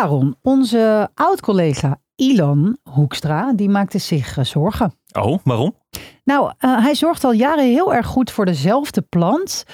Aaron, 0.00 0.36
onze 0.42 1.08
oud-collega 1.14 2.00
Ilan 2.16 2.76
Hoekstra, 2.90 3.52
die 3.52 3.68
maakte 3.68 3.98
zich 3.98 4.38
eh, 4.38 4.44
zorgen. 4.44 4.94
Oh, 5.12 5.38
waarom? 5.44 5.76
Nou, 6.24 6.52
uh, 6.60 6.82
hij 6.82 6.94
zorgt 6.94 7.24
al 7.24 7.32
jaren 7.32 7.64
heel 7.64 7.94
erg 7.94 8.06
goed 8.06 8.30
voor 8.30 8.44
dezelfde 8.44 9.02
plant. 9.02 9.64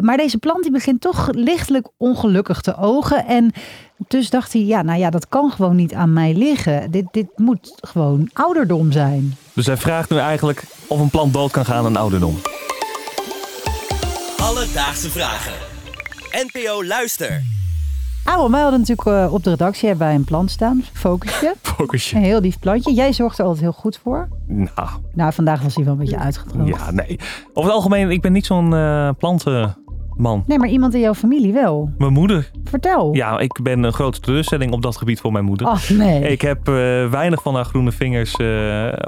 Maar 0.00 0.16
deze 0.16 0.38
plant 0.38 0.62
die 0.62 0.72
begint 0.72 1.00
toch 1.00 1.28
lichtelijk 1.30 1.88
ongelukkig 1.96 2.60
te 2.60 2.76
ogen. 2.76 3.26
En 3.26 3.52
dus 4.08 4.30
dacht 4.30 4.52
hij, 4.52 4.62
ja, 4.62 4.82
nou 4.82 4.98
ja, 4.98 5.10
dat 5.10 5.28
kan 5.28 5.50
gewoon 5.50 5.76
niet 5.76 5.94
aan 5.94 6.12
mij 6.12 6.34
liggen. 6.34 6.90
Dit, 6.90 7.06
dit 7.10 7.28
moet 7.34 7.74
gewoon 7.80 8.30
ouderdom 8.32 8.92
zijn. 8.92 9.36
Dus 9.52 9.66
hij 9.66 9.76
vraagt 9.76 10.10
nu 10.10 10.16
eigenlijk 10.16 10.62
of 10.86 11.00
een 11.00 11.10
plant 11.10 11.32
dood 11.32 11.50
kan 11.50 11.64
gaan 11.64 11.84
aan 11.84 11.96
ouderdom. 11.96 12.38
Alledaagse 14.36 15.10
vragen. 15.10 15.52
NPO 16.30 16.84
Luister. 16.84 17.55
Aaron, 18.26 18.50
wij 18.50 18.60
hadden 18.60 18.80
natuurlijk 18.80 19.08
uh, 19.08 19.32
op 19.32 19.44
de 19.44 19.50
redactie 19.50 19.88
hebben 19.88 20.06
wij 20.06 20.16
een 20.16 20.24
plant 20.24 20.50
staan. 20.50 20.84
Focusje. 20.92 21.54
Focusje. 21.76 22.16
Een 22.16 22.22
heel 22.22 22.40
lief 22.40 22.58
plantje. 22.58 22.94
Jij 22.94 23.12
zorgt 23.12 23.38
er 23.38 23.44
altijd 23.44 23.62
heel 23.62 23.72
goed 23.72 24.00
voor. 24.02 24.28
Nou. 24.46 24.88
Nou, 25.12 25.32
vandaag 25.32 25.62
was 25.62 25.74
hij 25.74 25.84
wel 25.84 25.92
een 25.92 25.98
beetje 25.98 26.18
uitgedroogd. 26.18 26.68
Ja, 26.68 26.90
nee. 26.90 27.18
Over 27.52 27.70
het 27.70 27.72
algemeen, 27.72 28.10
ik 28.10 28.20
ben 28.20 28.32
niet 28.32 28.46
zo'n 28.46 28.72
uh, 28.72 29.10
plantenman. 29.18 30.44
Nee, 30.46 30.58
maar 30.58 30.68
iemand 30.68 30.94
in 30.94 31.00
jouw 31.00 31.14
familie 31.14 31.52
wel. 31.52 31.90
Mijn 31.98 32.12
moeder. 32.12 32.50
Vertel. 32.64 33.14
Ja, 33.14 33.38
ik 33.38 33.62
ben 33.62 33.82
een 33.82 33.92
grote 33.92 34.20
teleurstelling 34.20 34.72
op 34.72 34.82
dat 34.82 34.96
gebied 34.96 35.20
voor 35.20 35.32
mijn 35.32 35.44
moeder. 35.44 35.66
Ach, 35.66 35.90
nee. 35.90 36.22
Ik 36.22 36.40
heb 36.40 36.68
uh, 36.68 36.74
weinig 37.10 37.42
van 37.42 37.54
haar 37.54 37.64
groene 37.64 37.92
vingers 37.92 38.36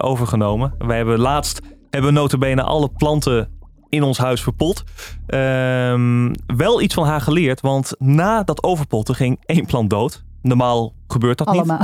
overgenomen. 0.00 0.74
Wij 0.78 0.96
hebben 0.96 1.18
laatst, 1.18 1.60
hebben 1.90 2.12
notabene 2.12 2.62
alle 2.62 2.88
planten 2.96 3.57
in 3.88 4.02
ons 4.02 4.18
huis 4.18 4.42
verpot. 4.42 4.84
Um, 5.26 6.32
wel 6.46 6.80
iets 6.80 6.94
van 6.94 7.06
haar 7.06 7.20
geleerd, 7.20 7.60
want 7.60 7.92
na 7.98 8.42
dat 8.42 8.62
overpotten 8.62 9.14
ging 9.14 9.38
één 9.44 9.66
plant 9.66 9.90
dood. 9.90 10.24
Normaal 10.42 10.94
gebeurt 11.08 11.38
dat 11.38 11.46
Allemaal. 11.46 11.78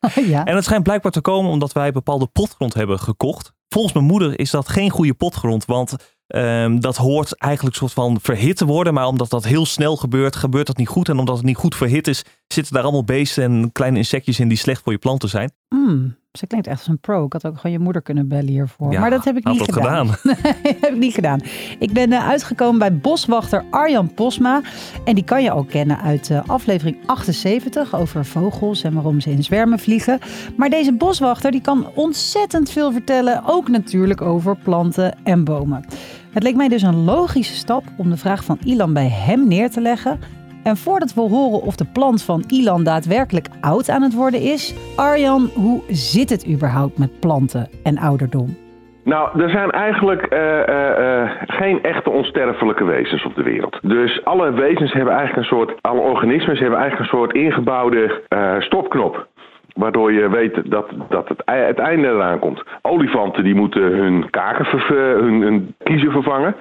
niet. 0.00 0.14
ja. 0.32 0.44
En 0.44 0.54
het 0.54 0.64
schijnt 0.64 0.82
blijkbaar 0.84 1.12
te 1.12 1.20
komen 1.20 1.50
omdat 1.50 1.72
wij 1.72 1.92
bepaalde 1.92 2.26
potgrond 2.26 2.74
hebben 2.74 2.98
gekocht. 2.98 3.52
Volgens 3.68 3.94
mijn 3.94 4.06
moeder 4.06 4.38
is 4.38 4.50
dat 4.50 4.68
geen 4.68 4.90
goede 4.90 5.14
potgrond, 5.14 5.64
want 5.64 5.96
um, 6.26 6.80
dat 6.80 6.96
hoort 6.96 7.36
eigenlijk 7.38 7.76
soort 7.76 7.92
van 7.92 8.18
verhit 8.22 8.56
te 8.56 8.64
worden. 8.64 8.94
Maar 8.94 9.06
omdat 9.06 9.30
dat 9.30 9.44
heel 9.44 9.66
snel 9.66 9.96
gebeurt, 9.96 10.36
gebeurt 10.36 10.66
dat 10.66 10.76
niet 10.76 10.88
goed. 10.88 11.08
En 11.08 11.18
omdat 11.18 11.36
het 11.36 11.46
niet 11.46 11.56
goed 11.56 11.76
verhit 11.76 12.08
is, 12.08 12.24
zitten 12.46 12.74
daar 12.74 12.82
allemaal 12.82 13.04
beesten 13.04 13.44
en 13.44 13.72
kleine 13.72 13.98
insectjes 13.98 14.40
in 14.40 14.48
die 14.48 14.58
slecht 14.58 14.82
voor 14.82 14.92
je 14.92 14.98
planten 14.98 15.28
zijn. 15.28 15.52
Mm, 15.68 16.16
ze 16.32 16.46
klinkt 16.46 16.66
echt 16.66 16.78
als 16.78 16.88
een 16.88 16.98
pro. 16.98 17.24
Ik 17.24 17.32
had 17.32 17.46
ook 17.46 17.56
gewoon 17.56 17.72
je 17.72 17.82
moeder 17.82 18.02
kunnen 18.02 18.28
bellen 18.28 18.46
hiervoor. 18.46 18.92
Ja, 18.92 19.00
maar 19.00 19.10
dat 19.10 19.24
heb 19.24 19.36
ik 19.36 19.44
niet 19.44 19.62
gedaan. 19.62 20.08
gedaan. 20.08 20.36
nee, 20.62 20.76
heb 20.80 20.92
ik 20.92 20.98
niet 20.98 21.14
gedaan. 21.14 21.40
Ik 21.78 21.92
ben 21.92 22.10
uh, 22.10 22.28
uitgekomen 22.28 22.78
bij 22.78 22.96
boswachter 22.96 23.64
Arjan 23.70 24.14
Posma. 24.14 24.60
En 25.04 25.14
die 25.14 25.24
kan 25.24 25.42
je 25.42 25.52
ook 25.52 25.68
kennen 25.68 26.00
uit 26.00 26.28
uh, 26.28 26.40
aflevering 26.46 26.96
78 27.06 27.94
over 27.94 28.24
vogels 28.24 28.82
en 28.82 28.94
waarom 28.94 29.20
ze 29.20 29.30
in 29.30 29.44
zwermen 29.44 29.78
vliegen. 29.78 30.18
Maar 30.56 30.70
deze 30.70 30.92
boswachter 30.92 31.50
die 31.50 31.60
kan 31.60 31.90
ontzettend 31.94 32.70
veel 32.70 32.92
vertellen. 32.92 33.42
Ook 33.46 33.68
natuurlijk 33.68 34.20
over 34.20 34.56
planten 34.56 35.18
en 35.22 35.44
bomen. 35.44 35.84
Het 36.30 36.42
leek 36.42 36.56
mij 36.56 36.68
dus 36.68 36.82
een 36.82 37.04
logische 37.04 37.54
stap 37.54 37.84
om 37.96 38.10
de 38.10 38.16
vraag 38.16 38.44
van 38.44 38.58
Ilan 38.64 38.92
bij 38.92 39.08
hem 39.08 39.48
neer 39.48 39.70
te 39.70 39.80
leggen. 39.80 40.39
En 40.62 40.76
voordat 40.76 41.14
we 41.14 41.20
horen 41.20 41.62
of 41.62 41.76
de 41.76 41.90
plant 41.92 42.22
van 42.22 42.44
Ilan 42.48 42.84
daadwerkelijk 42.84 43.46
oud 43.60 43.88
aan 43.88 44.02
het 44.02 44.14
worden 44.14 44.40
is, 44.40 44.74
Arjan, 44.96 45.50
hoe 45.54 45.82
zit 45.88 46.30
het 46.30 46.48
überhaupt 46.48 46.98
met 46.98 47.20
planten 47.20 47.68
en 47.82 47.98
ouderdom? 47.98 48.56
Nou, 49.04 49.42
er 49.42 49.50
zijn 49.50 49.70
eigenlijk 49.70 50.32
uh, 50.32 50.38
uh, 50.38 50.98
uh, 50.98 51.30
geen 51.46 51.82
echte 51.82 52.10
onsterfelijke 52.10 52.84
wezens 52.84 53.24
op 53.24 53.34
de 53.34 53.42
wereld. 53.42 53.78
Dus 53.82 54.24
alle 54.24 54.52
wezens 54.52 54.92
hebben 54.92 55.14
eigenlijk 55.14 55.50
een 55.50 55.56
soort, 55.56 55.72
alle 55.80 56.00
organismen 56.00 56.56
hebben 56.56 56.78
eigenlijk 56.78 57.12
een 57.12 57.18
soort 57.18 57.32
ingebouwde 57.32 58.22
stopknop. 58.58 59.26
Waardoor 59.74 60.12
je 60.12 60.28
weet 60.28 60.70
dat, 60.70 60.90
dat 61.08 61.28
het, 61.28 61.42
het 61.44 61.78
einde 61.78 62.08
eraan 62.08 62.38
komt. 62.38 62.62
Olifanten 62.82 63.44
die 63.44 63.54
moeten 63.54 63.82
hun 63.82 64.30
kaken, 64.30 64.66
hun, 64.96 65.74
kiezen 65.82 66.10
vervangen. 66.10 66.56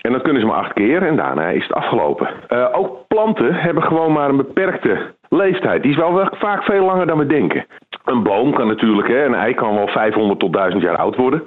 En 0.00 0.12
dat 0.12 0.22
kunnen 0.22 0.40
ze 0.40 0.48
maar 0.48 0.56
acht 0.56 0.72
keer 0.72 1.02
en 1.02 1.16
daarna 1.16 1.48
is 1.48 1.62
het 1.62 1.72
afgelopen. 1.72 2.28
Ook 2.72 3.05
planten 3.16 3.54
hebben 3.54 3.82
gewoon 3.82 4.12
maar 4.12 4.28
een 4.28 4.36
beperkte 4.36 5.14
leeftijd. 5.28 5.82
Die 5.82 5.90
is 5.90 5.96
wel 5.96 6.28
vaak 6.32 6.62
veel 6.62 6.84
langer 6.84 7.06
dan 7.06 7.18
we 7.18 7.26
denken. 7.26 7.66
Een 8.04 8.22
boom 8.22 8.54
kan 8.54 8.66
natuurlijk, 8.66 9.08
hè, 9.08 9.24
een 9.24 9.34
ei 9.34 9.54
kan 9.54 9.74
wel 9.74 9.88
500 9.88 10.40
tot 10.40 10.52
1000 10.52 10.82
jaar 10.82 10.96
oud 10.96 11.16
worden. 11.16 11.42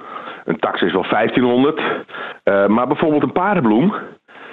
Een 0.45 0.59
tax 0.59 0.81
is 0.81 0.91
wel 0.91 1.05
1500. 1.09 1.79
Uh, 1.79 2.67
maar 2.67 2.87
bijvoorbeeld 2.87 3.23
een 3.23 3.31
paardenbloem, 3.31 3.93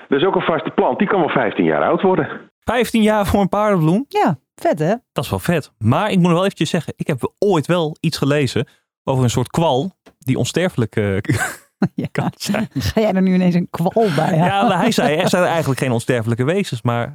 dat 0.09 0.21
is 0.21 0.27
ook 0.27 0.35
een 0.35 0.51
vaste 0.53 0.71
plant, 0.71 0.99
die 0.99 1.09
kan 1.09 1.21
wel 1.21 1.29
15 1.29 1.65
jaar 1.65 1.83
oud 1.83 2.03
worden. 2.03 2.29
15 2.61 3.03
jaar 3.03 3.27
voor 3.27 3.41
een 3.41 3.49
paardenbloem? 3.49 4.05
Ja, 4.09 4.39
vet 4.55 4.79
hè? 4.79 4.95
Dat 5.13 5.25
is 5.25 5.31
wel 5.31 5.39
vet. 5.39 5.73
Maar 5.79 6.11
ik 6.11 6.17
moet 6.17 6.27
nog 6.27 6.33
wel 6.33 6.45
eventjes 6.45 6.71
zeggen, 6.71 6.93
ik 6.97 7.07
heb 7.07 7.33
ooit 7.39 7.67
wel 7.67 7.97
iets 8.01 8.19
gelezen 8.19 8.67
over 9.05 9.23
een 9.23 9.31
soort 9.31 9.51
kwal 9.51 9.91
die 10.19 10.39
onsterfelijk 10.39 10.97
uh, 10.97 11.17
ja. 11.95 12.07
kan 12.13 12.31
zijn. 12.35 12.69
Ga 12.75 13.01
jij 13.01 13.13
er 13.13 13.23
nu 13.23 13.35
ineens 13.35 13.55
een 13.55 13.71
kwal 13.71 14.09
bij 14.17 14.37
Ja, 14.37 14.79
hij 14.79 14.91
zei, 14.91 15.17
er 15.17 15.29
zijn 15.29 15.45
eigenlijk 15.45 15.81
geen 15.81 15.93
onsterfelijke 15.93 16.45
wezens, 16.45 16.83
maar 16.83 17.13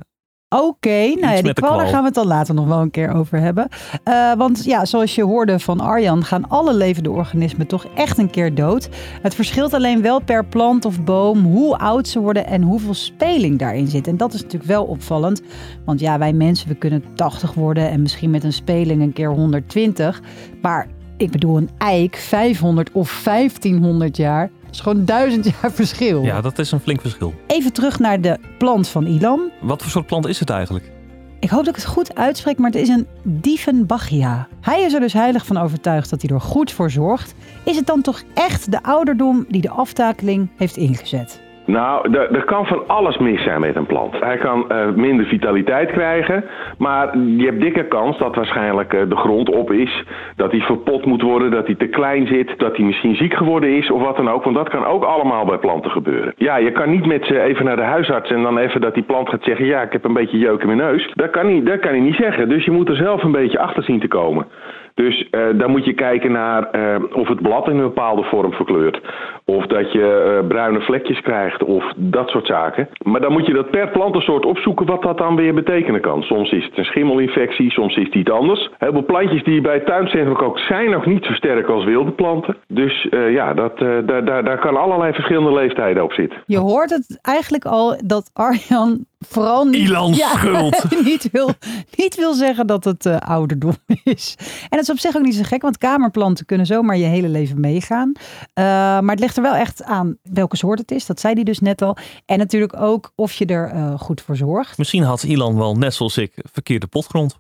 Oké, 0.56 0.64
okay, 0.64 1.14
nou 1.14 1.36
ja, 1.36 1.42
die 1.42 1.54
kwal, 1.54 1.78
daar 1.78 1.88
gaan 1.88 2.00
we 2.00 2.06
het 2.06 2.14
dan 2.14 2.28
later 2.28 2.54
nog 2.54 2.68
wel 2.68 2.80
een 2.82 2.92
keer 2.92 3.14
over 3.14 3.40
hebben. 3.40 3.68
Uh, 4.08 4.34
want 4.34 4.64
ja, 4.64 4.86
zoals 4.86 5.16
je 5.16 5.24
hoorde 5.24 5.60
van 5.60 5.80
Arjan, 5.80 6.24
gaan 6.24 6.50
alle 6.50 6.74
levende 6.74 7.12
organismen 7.12 7.68
toch 7.68 7.86
echt 7.96 8.18
een 8.18 8.30
keer 8.30 8.56
dood. 8.56 8.90
Het 9.22 9.36
verschilt 9.36 9.74
alleen 9.74 10.02
wel 10.02 10.20
per 10.20 10.46
plant 10.46 10.86
of 10.86 11.04
boom 11.04 11.44
hoe 11.44 11.78
oud 11.78 12.08
ze 12.08 12.20
worden 12.20 12.46
en 12.46 12.62
hoeveel 12.62 12.94
speling 12.94 13.60
daarin 13.60 13.88
zit. 13.88 14.08
En 14.08 14.18
dat 14.18 14.34
is 14.34 14.42
natuurlijk 14.42 14.72
wel 14.72 14.84
opvallend. 14.84 15.42
Want 15.86 16.00
ja, 16.00 16.18
wij 16.18 16.34
mensen, 16.34 16.68
we 16.68 16.76
kunnen 16.76 17.04
80 17.16 17.54
worden 17.54 17.90
en 17.90 18.02
misschien 18.02 18.30
met 18.30 18.44
een 18.44 18.54
speling 18.54 19.02
een 19.02 19.14
keer 19.14 19.30
120. 19.30 20.22
Maar 20.62 20.88
ik 21.22 21.32
bedoel, 21.32 21.58
een 21.58 21.70
eik 21.78 22.16
500 22.16 22.90
of 22.92 23.22
1500 23.24 24.18
jaar. 24.18 24.50
Dat 24.64 24.74
is 24.74 24.80
gewoon 24.80 25.06
duizend 25.16 25.46
jaar 25.46 25.72
verschil. 25.72 26.24
Ja, 26.24 26.42
dat 26.42 26.60
is 26.60 26.72
een 26.72 26.80
flink 26.80 27.02
verschil. 27.02 27.34
Even 27.48 27.74
terug 27.74 28.00
naar 28.00 28.22
de 28.22 28.38
plant 28.58 28.88
van 28.88 29.06
Ilan. 29.06 29.52
Wat 29.62 29.82
voor 29.82 29.92
soort 29.92 30.06
plant 30.06 30.28
is 30.28 30.40
het 30.40 30.50
eigenlijk? 30.50 30.92
Ik 31.40 31.50
hoop 31.50 31.66
dat 31.66 31.76
ik 31.76 31.82
het 31.82 31.92
goed 31.92 32.16
uitspreek, 32.16 32.58
maar 32.58 32.72
het 32.72 32.82
is 32.82 32.88
een 32.88 33.08
Diefenbachia. 33.24 34.48
Hij 34.62 34.82
is 34.82 34.94
er 34.94 35.00
dus 35.00 35.14
heilig 35.14 35.46
van 35.46 35.58
overtuigd 35.58 36.10
dat 36.10 36.22
hij 36.22 36.32
er 36.32 36.42
goed 36.42 36.72
voor 36.72 36.92
zorgt. 36.92 37.34
Is 37.64 37.76
het 37.76 37.86
dan 37.86 38.02
toch 38.02 38.24
echt 38.34 38.72
de 38.72 38.84
ouderdom 38.84 39.46
die 39.50 39.62
de 39.62 39.70
aftakeling 39.70 40.50
heeft 40.58 40.78
ingezet? 40.78 41.42
Nou, 41.66 42.12
er, 42.12 42.44
kan 42.44 42.66
van 42.66 42.88
alles 42.88 43.18
mis 43.18 43.44
zijn 43.44 43.60
met 43.60 43.76
een 43.76 43.86
plant. 43.86 44.20
Hij 44.20 44.38
kan 44.38 44.66
uh, 44.72 44.90
minder 44.96 45.26
vitaliteit 45.26 45.92
krijgen, 45.92 46.44
maar 46.78 47.18
je 47.18 47.46
hebt 47.46 47.62
dikke 47.62 47.88
kans 47.88 48.18
dat 48.18 48.36
waarschijnlijk 48.36 48.94
uh, 48.94 49.02
de 49.10 49.16
grond 49.16 49.50
op 49.50 49.72
is, 49.72 50.04
dat 50.36 50.52
hij 50.52 50.60
verpot 50.60 51.06
moet 51.06 51.22
worden, 51.22 51.52
dat 51.52 51.66
hij 51.66 51.76
te 51.76 51.88
klein 51.88 52.28
zit, 52.28 52.54
dat 52.58 52.76
hij 52.78 52.86
misschien 52.86 53.16
ziek 53.16 53.34
geworden 53.34 53.70
is 53.78 53.92
of 53.92 54.02
wat 54.02 54.16
dan 54.16 54.30
ook. 54.30 54.44
Want 54.44 54.56
dat 54.56 54.70
kan 54.70 54.86
ook 54.86 55.04
allemaal 55.04 55.46
bij 55.46 55.58
planten 55.58 55.92
gebeuren. 55.92 56.34
Ja, 56.38 56.58
je 56.58 56.72
kan 56.72 56.90
niet 56.90 57.06
met 57.06 57.26
ze 57.26 57.42
even 57.42 57.66
naar 57.66 57.76
de 57.76 57.82
huisarts 57.82 58.32
en 58.32 58.44
dan 58.44 58.58
even 58.58 58.82
dat 58.82 58.94
die 58.94 59.04
plant 59.04 59.30
gaat 59.30 59.44
zeggen, 59.44 59.66
ja, 59.66 59.82
ik 59.82 59.92
heb 59.92 60.04
een 60.04 60.14
beetje 60.14 60.38
jeuk 60.38 60.62
in 60.62 60.68
mijn 60.68 60.80
neus. 60.92 61.12
Dat 61.14 61.30
kan 61.30 61.46
hij, 61.46 61.64
dat 61.64 61.80
kan 61.80 61.92
hij 61.92 62.00
niet 62.00 62.16
zeggen. 62.16 62.50
Dus 62.50 62.66
je 62.66 62.72
moet 62.72 62.90
er 62.90 62.96
zelf 62.96 63.24
een 63.24 63.32
beetje 63.32 63.60
achter 63.60 63.84
zien 63.84 64.00
te 64.00 64.08
komen. 64.08 64.48
Dus 64.94 65.28
uh, 65.32 65.42
dan 65.54 65.72
moet 65.72 65.86
je 65.86 65.94
kijken 65.94 66.32
naar 66.32 66.70
of 67.14 67.28
het 67.28 67.42
blad 67.42 67.68
in 67.68 67.76
een 67.76 67.82
bepaalde 67.82 68.24
vorm 68.24 68.54
verkleurt. 68.54 69.02
Of 69.46 69.66
dat 69.66 69.92
je 69.92 70.40
uh, 70.42 70.48
bruine 70.48 70.82
vlekjes 70.82 71.22
krijgt 71.22 71.64
of 71.64 71.94
dat 71.96 72.30
soort 72.30 72.48
zaken. 72.48 72.90
Maar 73.04 73.22
dan 73.22 73.32
moet 73.32 73.46
je 73.46 73.54
dat 73.54 73.70
per 73.70 73.90
plantensoort 73.90 74.46
opzoeken 74.46 74.86
wat 74.86 75.02
dat 75.02 75.18
dan 75.18 75.36
weer 75.36 75.54
betekenen 75.54 76.02
kan. 76.02 76.22
Soms 76.22 76.52
is 76.52 76.64
het 76.64 76.78
een 76.78 76.86
schimmelinfectie, 76.86 77.72
soms 77.72 77.96
is 77.96 78.06
het 78.06 78.16
iets 78.16 78.32
anders. 78.32 78.70
Heel 78.78 78.92
veel 78.92 79.06
plantjes 79.06 79.44
die 79.44 79.54
je 79.54 79.62
bij 79.62 79.74
het 79.74 79.86
tuincentrum 79.86 80.36
koopt 80.36 80.60
zijn 80.60 80.90
nog 80.90 81.06
niet 81.06 81.26
zo 81.26 81.34
sterk 81.34 81.68
als 81.68 81.86
wilde 81.86 82.12
planten. 82.12 82.58
Dus 82.68 83.08
ja, 83.12 83.54
dat, 83.54 83.78
daar, 83.78 84.26
daar, 84.26 84.44
daar 84.44 84.60
kan 84.60 84.78
allerlei 84.78 85.14
verschillende 85.14 85.54
leeftijden 85.54 86.04
op 86.04 86.14
zitten. 86.14 86.44
Je 86.46 86.58
hoort 86.58 86.90
het 86.90 87.20
eigenlijk 87.22 87.66
al 87.66 87.96
dat 88.06 88.30
Arjan 88.34 89.06
vooral 89.28 89.66
niet, 89.66 89.88
Ilan 89.88 90.14
ja, 90.14 90.30
schuld. 90.30 90.86
niet, 91.04 91.30
wil, 91.32 91.50
niet 91.96 92.16
wil 92.16 92.34
zeggen 92.34 92.68
dat 92.68 92.84
het 92.84 93.06
uh, 93.06 93.18
ouderdom 93.18 93.76
is. 94.04 94.36
En 94.40 94.70
dat 94.70 94.82
is 94.82 94.90
op 94.90 95.00
zich 95.00 95.16
ook 95.16 95.24
niet 95.24 95.36
zo 95.36 95.44
gek, 95.44 95.62
want 95.62 95.78
kamerplanten 95.78 96.46
kunnen 96.46 96.66
zomaar 96.66 96.98
je 96.98 97.06
hele 97.06 97.30
leven 97.30 97.60
meegaan. 97.60 98.12
Uh, 98.18 98.64
maar 98.66 99.10
het 99.10 99.20
ligt 99.20 99.38
er 99.38 99.41
wel 99.42 99.56
echt 99.56 99.84
aan 99.84 100.18
welke 100.24 100.58
soort 100.58 100.80
het 100.80 100.92
is. 100.92 101.06
Dat 101.06 101.20
zei 101.20 101.34
hij 101.34 101.44
dus 101.44 101.60
net 101.60 101.82
al. 101.82 101.98
En 102.26 102.38
natuurlijk 102.38 102.82
ook 102.82 103.12
of 103.16 103.34
je 103.34 103.46
er 103.46 103.74
uh, 103.74 104.00
goed 104.00 104.22
voor 104.22 104.36
zorgt. 104.36 104.78
Misschien 104.78 105.04
had 105.04 105.24
Ilan 105.24 105.58
wel, 105.58 105.76
net 105.76 105.94
zoals 105.94 106.18
ik, 106.18 106.34
verkeerde 106.52 106.88
potgrond. 106.88 107.36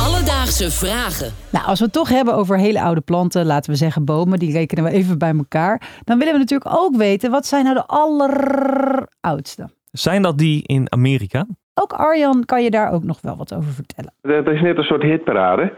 Alledaagse 0.00 0.70
vragen. 0.70 1.32
Nou, 1.50 1.66
als 1.66 1.78
we 1.78 1.84
het 1.84 1.94
toch 1.94 2.08
hebben 2.08 2.34
over 2.34 2.58
hele 2.58 2.80
oude 2.80 3.00
planten, 3.00 3.46
laten 3.46 3.70
we 3.70 3.76
zeggen 3.76 4.04
bomen, 4.04 4.38
die 4.38 4.52
rekenen 4.52 4.84
we 4.84 4.90
even 4.90 5.18
bij 5.18 5.34
elkaar. 5.36 6.00
Dan 6.04 6.18
willen 6.18 6.32
we 6.32 6.38
natuurlijk 6.38 6.70
ook 6.78 6.96
weten, 6.96 7.30
wat 7.30 7.46
zijn 7.46 7.64
nou 7.64 7.76
de 7.76 7.86
alleroudste? 7.86 9.70
Zijn 9.90 10.22
dat 10.22 10.38
die 10.38 10.62
in 10.66 10.92
Amerika? 10.92 11.46
Ook 11.82 11.92
Arjan 11.92 12.44
kan 12.44 12.62
je 12.62 12.70
daar 12.70 12.92
ook 12.92 13.02
nog 13.02 13.20
wel 13.20 13.36
wat 13.36 13.54
over 13.54 13.72
vertellen. 13.72 14.12
Dat 14.22 14.54
is 14.54 14.60
net 14.60 14.76
een 14.76 14.84
soort 14.84 15.02
hitparade. 15.02 15.72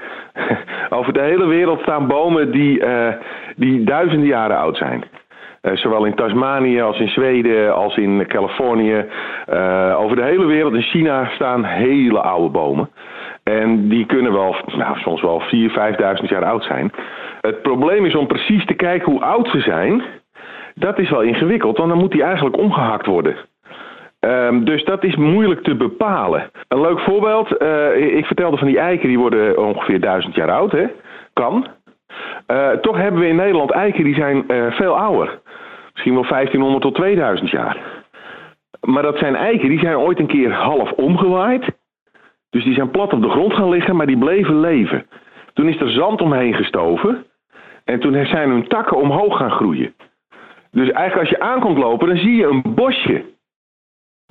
over 0.98 1.12
de 1.12 1.20
hele 1.20 1.46
wereld 1.46 1.80
staan 1.80 2.06
bomen 2.06 2.50
die, 2.50 2.80
uh, 2.80 3.08
die 3.56 3.84
duizenden 3.84 4.26
jaren 4.26 4.56
oud 4.56 4.76
zijn. 4.76 5.04
Uh, 5.62 5.76
zowel 5.76 6.04
in 6.04 6.14
Tasmanië 6.14 6.80
als 6.80 7.00
in 7.00 7.08
Zweden 7.08 7.74
als 7.74 7.96
in 7.96 8.26
Californië. 8.26 9.04
Uh, 9.52 9.96
over 9.98 10.16
de 10.16 10.22
hele 10.22 10.44
wereld 10.46 10.74
in 10.74 10.82
China 10.82 11.30
staan 11.34 11.64
hele 11.64 12.20
oude 12.20 12.48
bomen. 12.48 12.90
En 13.42 13.88
die 13.88 14.06
kunnen 14.06 14.32
wel, 14.32 14.56
nou, 14.66 14.98
soms 14.98 15.22
wel 15.22 15.42
4.000, 15.42 15.48
5.000 16.22 16.28
jaar 16.28 16.44
oud 16.44 16.64
zijn. 16.64 16.92
Het 17.40 17.62
probleem 17.62 18.04
is 18.04 18.16
om 18.16 18.26
precies 18.26 18.66
te 18.66 18.74
kijken 18.74 19.12
hoe 19.12 19.20
oud 19.20 19.48
ze 19.48 19.60
zijn. 19.60 20.02
Dat 20.74 20.98
is 20.98 21.10
wel 21.10 21.22
ingewikkeld, 21.22 21.76
want 21.76 21.88
dan 21.88 21.98
moet 21.98 22.12
die 22.12 22.22
eigenlijk 22.22 22.56
omgehakt 22.56 23.06
worden. 23.06 23.36
Um, 24.52 24.64
dus 24.64 24.84
dat 24.84 25.04
is 25.04 25.16
moeilijk 25.16 25.62
te 25.62 25.74
bepalen. 25.74 26.50
Een 26.68 26.80
leuk 26.80 27.00
voorbeeld, 27.00 27.62
uh, 27.62 28.16
ik 28.16 28.26
vertelde 28.26 28.56
van 28.56 28.66
die 28.66 28.78
eiken, 28.78 29.08
die 29.08 29.18
worden 29.18 29.58
ongeveer 29.58 30.00
duizend 30.00 30.34
jaar 30.34 30.50
oud, 30.50 30.72
hè? 30.72 30.86
Kan. 31.32 31.66
Uh, 32.46 32.70
toch 32.70 32.96
hebben 32.96 33.20
we 33.20 33.28
in 33.28 33.36
Nederland 33.36 33.70
eiken 33.70 34.04
die 34.04 34.14
zijn 34.14 34.44
uh, 34.48 34.72
veel 34.72 34.98
ouder. 34.98 35.40
Misschien 35.92 36.14
wel 36.14 36.26
1500 36.28 36.82
tot 36.82 36.94
2000 36.94 37.50
jaar. 37.50 37.76
Maar 38.80 39.02
dat 39.02 39.18
zijn 39.18 39.36
eiken, 39.36 39.68
die 39.68 39.78
zijn 39.78 39.96
ooit 39.96 40.18
een 40.18 40.26
keer 40.26 40.52
half 40.52 40.92
omgewaaid. 40.92 41.64
Dus 42.50 42.64
die 42.64 42.74
zijn 42.74 42.90
plat 42.90 43.12
op 43.12 43.22
de 43.22 43.30
grond 43.30 43.54
gaan 43.54 43.68
liggen, 43.68 43.96
maar 43.96 44.06
die 44.06 44.18
bleven 44.18 44.60
leven. 44.60 45.06
Toen 45.52 45.68
is 45.68 45.80
er 45.80 45.90
zand 45.90 46.20
omheen 46.20 46.54
gestoven. 46.54 47.26
En 47.84 48.00
toen 48.00 48.26
zijn 48.26 48.50
hun 48.50 48.68
takken 48.68 48.96
omhoog 48.96 49.36
gaan 49.36 49.50
groeien. 49.50 49.94
Dus 50.70 50.90
eigenlijk 50.90 51.30
als 51.30 51.38
je 51.38 51.40
aankomt 51.40 51.78
lopen, 51.78 52.08
dan 52.08 52.16
zie 52.16 52.36
je 52.36 52.46
een 52.46 52.62
bosje. 52.74 53.24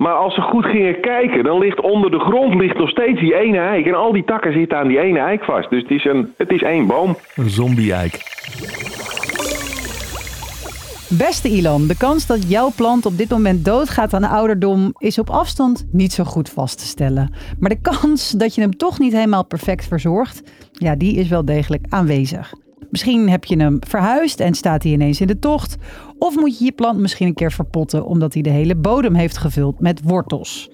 Maar 0.02 0.14
als 0.14 0.34
ze 0.34 0.40
goed 0.40 0.64
gingen 0.64 1.00
kijken, 1.00 1.44
dan 1.44 1.58
ligt 1.58 1.80
onder 1.80 2.10
de 2.10 2.18
grond 2.18 2.54
ligt 2.54 2.78
nog 2.78 2.88
steeds 2.88 3.20
die 3.20 3.34
ene 3.34 3.58
eik. 3.58 3.86
En 3.86 3.94
al 3.94 4.12
die 4.12 4.24
takken 4.24 4.52
zitten 4.52 4.78
aan 4.78 4.88
die 4.88 4.98
ene 4.98 5.18
eik 5.18 5.44
vast. 5.44 5.70
Dus 5.70 5.82
het 5.82 5.90
is, 5.90 6.04
een, 6.04 6.32
het 6.36 6.50
is 6.50 6.62
één 6.62 6.86
boom. 6.86 7.16
Een 7.34 7.50
zombie-eik. 7.50 8.12
Beste 11.18 11.48
Ilan, 11.48 11.86
de 11.86 11.96
kans 11.96 12.26
dat 12.26 12.50
jouw 12.50 12.70
plant 12.76 13.06
op 13.06 13.16
dit 13.18 13.30
moment 13.30 13.64
doodgaat 13.64 14.14
aan 14.14 14.24
ouderdom 14.24 14.92
is 14.98 15.18
op 15.18 15.30
afstand 15.30 15.88
niet 15.92 16.12
zo 16.12 16.24
goed 16.24 16.50
vast 16.50 16.78
te 16.78 16.84
stellen. 16.84 17.34
Maar 17.58 17.70
de 17.70 17.80
kans 17.80 18.30
dat 18.30 18.54
je 18.54 18.60
hem 18.60 18.76
toch 18.76 18.98
niet 18.98 19.12
helemaal 19.12 19.46
perfect 19.46 19.86
verzorgt, 19.86 20.42
ja, 20.72 20.96
die 20.96 21.16
is 21.16 21.28
wel 21.28 21.44
degelijk 21.44 21.86
aanwezig. 21.88 22.52
Misschien 22.90 23.28
heb 23.28 23.44
je 23.44 23.56
hem 23.56 23.78
verhuisd 23.80 24.40
en 24.40 24.54
staat 24.54 24.82
hij 24.82 24.92
ineens 24.92 25.20
in 25.20 25.26
de 25.26 25.38
tocht. 25.38 25.76
Of 26.18 26.36
moet 26.36 26.58
je 26.58 26.64
je 26.64 26.72
plant 26.72 26.98
misschien 26.98 27.26
een 27.26 27.34
keer 27.34 27.52
verpotten 27.52 28.04
omdat 28.04 28.34
hij 28.34 28.42
de 28.42 28.50
hele 28.50 28.76
bodem 28.76 29.14
heeft 29.14 29.38
gevuld 29.38 29.80
met 29.80 30.00
wortels. 30.04 30.70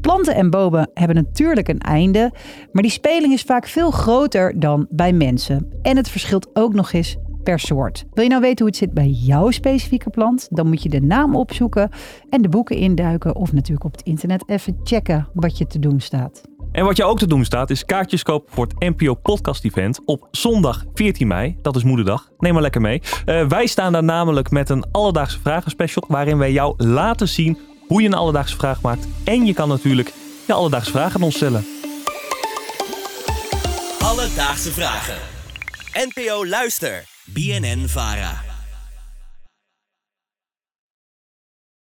Planten 0.00 0.34
en 0.34 0.50
bomen 0.50 0.90
hebben 0.94 1.16
natuurlijk 1.16 1.68
een 1.68 1.80
einde, 1.80 2.32
maar 2.72 2.82
die 2.82 2.92
speling 2.92 3.32
is 3.32 3.42
vaak 3.42 3.66
veel 3.66 3.90
groter 3.90 4.60
dan 4.60 4.86
bij 4.90 5.12
mensen. 5.12 5.68
En 5.82 5.96
het 5.96 6.08
verschilt 6.08 6.48
ook 6.52 6.74
nog 6.74 6.92
eens 6.92 7.16
per 7.42 7.58
soort. 7.58 8.04
Wil 8.14 8.24
je 8.24 8.30
nou 8.30 8.42
weten 8.42 8.58
hoe 8.58 8.66
het 8.66 8.76
zit 8.76 8.94
bij 8.94 9.08
jouw 9.08 9.50
specifieke 9.50 10.10
plant? 10.10 10.46
Dan 10.50 10.68
moet 10.68 10.82
je 10.82 10.88
de 10.88 11.00
naam 11.00 11.36
opzoeken 11.36 11.90
en 12.30 12.42
de 12.42 12.48
boeken 12.48 12.76
induiken 12.76 13.36
of 13.36 13.52
natuurlijk 13.52 13.84
op 13.84 13.92
het 13.92 14.02
internet 14.02 14.48
even 14.48 14.80
checken 14.82 15.28
wat 15.34 15.58
je 15.58 15.66
te 15.66 15.78
doen 15.78 16.00
staat. 16.00 16.42
En 16.78 16.84
wat 16.84 16.96
je 16.96 17.04
ook 17.04 17.18
te 17.18 17.26
doen 17.26 17.44
staat 17.44 17.70
is 17.70 17.84
kaartjes 17.84 18.22
kopen 18.22 18.52
voor 18.54 18.66
het 18.66 18.78
NPO 18.78 19.14
Podcast 19.14 19.64
Event 19.64 20.00
op 20.04 20.28
zondag 20.30 20.84
14 20.94 21.26
mei. 21.26 21.56
Dat 21.62 21.76
is 21.76 21.82
moederdag. 21.82 22.28
Neem 22.38 22.52
maar 22.52 22.62
lekker 22.62 22.80
mee. 22.80 23.02
Uh, 23.26 23.46
wij 23.46 23.66
staan 23.66 23.92
daar 23.92 24.04
namelijk 24.04 24.50
met 24.50 24.68
een 24.68 24.84
alledaagse 24.92 25.38
vragen 25.40 25.70
special 25.70 26.04
waarin 26.08 26.38
wij 26.38 26.52
jou 26.52 26.74
laten 26.76 27.28
zien 27.28 27.58
hoe 27.86 28.02
je 28.02 28.08
een 28.08 28.14
alledaagse 28.14 28.56
vraag 28.56 28.80
maakt. 28.80 29.08
En 29.24 29.46
je 29.46 29.54
kan 29.54 29.68
natuurlijk 29.68 30.12
je 30.46 30.52
alledaagse 30.52 30.90
vragen 30.90 31.14
aan 31.14 31.22
ons 31.22 31.34
stellen. 31.34 31.66
Alledaagse 33.98 34.72
vragen. 34.72 35.16
NPO 35.92 36.46
Luister. 36.46 37.04
BNN 37.24 37.88
Vara. 37.88 38.47